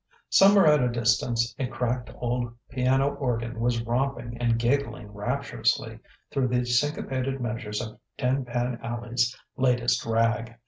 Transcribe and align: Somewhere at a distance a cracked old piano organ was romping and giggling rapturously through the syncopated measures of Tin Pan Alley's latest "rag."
Somewhere 0.31 0.65
at 0.65 0.81
a 0.81 0.87
distance 0.89 1.53
a 1.59 1.67
cracked 1.67 2.09
old 2.17 2.55
piano 2.69 3.13
organ 3.17 3.59
was 3.59 3.83
romping 3.83 4.35
and 4.39 4.57
giggling 4.57 5.09
rapturously 5.13 5.99
through 6.31 6.47
the 6.47 6.65
syncopated 6.65 7.39
measures 7.39 7.81
of 7.81 7.99
Tin 8.17 8.43
Pan 8.43 8.79
Alley's 8.81 9.37
latest 9.57 10.03
"rag." 10.03 10.55